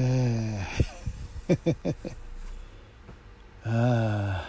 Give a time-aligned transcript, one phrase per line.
[0.00, 1.84] えー。
[3.64, 4.48] あ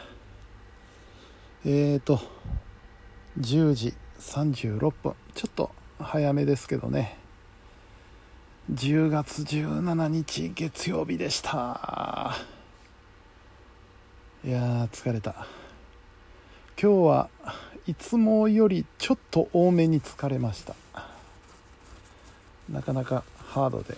[1.66, 2.20] えーと
[3.40, 5.16] 10時36分。
[5.34, 7.18] ちょっと早めですけどね。
[8.72, 12.36] 10月17日月曜日でした。
[14.46, 15.48] いや疲れた。
[16.82, 17.30] 今日は
[17.88, 20.76] いつもよりちょっと多めに疲れました。
[22.70, 23.98] なかなかハードで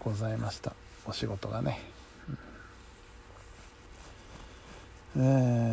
[0.00, 0.81] ございました。
[1.06, 1.80] お仕事がね、
[5.16, 5.18] え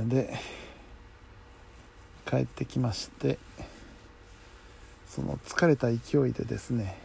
[0.06, 0.34] ーで
[2.26, 3.40] 帰ってきまして
[5.08, 6.98] その疲れた勢いでですね、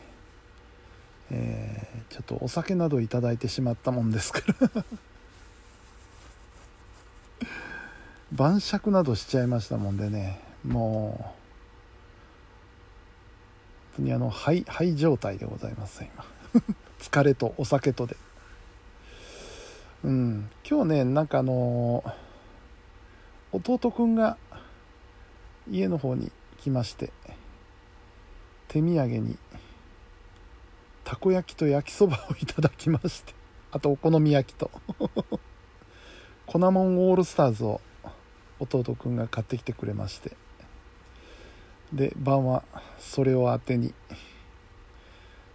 [1.31, 4.41] えーちょっとお酒などいただいてしまったもんですか
[4.75, 4.85] ら。
[8.33, 11.35] 晩酌などしちゃいましたもんでねもう本
[13.97, 16.25] 当にあの肺肺状態でございます今。
[17.15, 18.17] 疲れとお酒とで。
[20.03, 20.51] うん。
[20.69, 22.03] 今日ねなんかあの
[23.53, 24.37] 弟くんが
[25.71, 27.13] 家の方に来まして
[28.67, 29.39] 手土産に
[31.05, 33.33] たこ焼きと焼きそばをいただきまして
[33.71, 34.73] あとお好み焼きと。
[36.47, 37.81] 粉もんオールスターズを
[38.59, 40.37] 弟くんが買ってきてくれまして。
[41.93, 42.65] で晩は
[42.99, 43.95] それを当てに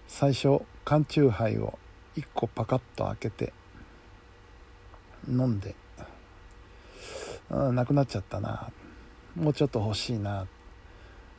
[0.10, 1.80] 最初缶チューハイを
[2.18, 3.54] 1個パカッと開けて
[5.30, 5.76] 飲んで
[7.52, 8.72] あなくなっちゃったな。
[9.36, 10.46] もうちょっと欲しいな。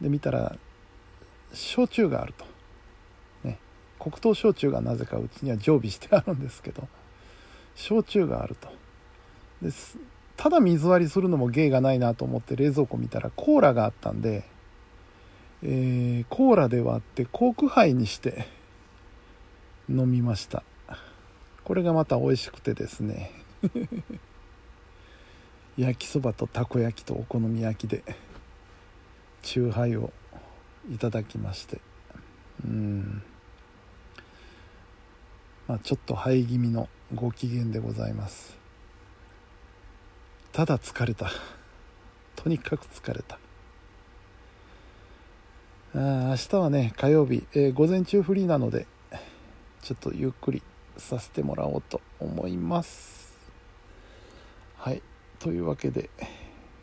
[0.00, 0.56] で見たら
[1.52, 2.44] 焼酎があると。
[3.44, 3.58] ね。
[3.98, 6.88] 黒糖焼酎がなぜかうちには常備してあるんですけど
[7.74, 8.68] 焼酎があると。
[9.62, 9.98] です
[10.36, 14.44] ただ水割りするのも芸がないなと思って冷蔵庫見たらコーラがあったんで、
[15.62, 18.46] えーコーラで割ってコーク杯にして
[19.90, 20.62] 飲みました。
[21.64, 23.32] これがまた美味しくてですね。
[25.76, 28.04] 焼きそばとたこ焼きとお好み焼きで
[29.42, 30.12] チューハイを
[30.92, 31.80] いただきまして。
[32.64, 33.22] うん。
[35.66, 38.56] まあちょっと肺気味のご機嫌でございます。
[40.52, 41.30] ただ疲れた。
[42.36, 43.40] とにかく疲れた。
[45.94, 48.86] あー明日はね火曜日、えー午前中フリーなので
[49.82, 50.62] ちょっとゆっくり
[50.96, 53.38] させてもらおうと思います。
[54.76, 55.02] はい。
[55.38, 56.10] というわけで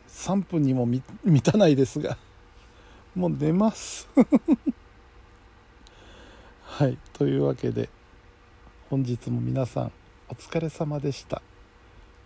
[0.08, 1.02] 3分にも満
[1.42, 2.18] たないですが
[3.14, 4.08] もう寝ます。
[6.62, 6.98] はい。
[7.12, 7.88] というわけで
[8.90, 9.92] 本日も皆さん
[10.28, 11.42] お疲れ様でした。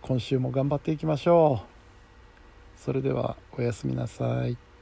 [0.01, 2.79] 今週も頑張っていきましょう。
[2.79, 4.72] それではおやすみなさい。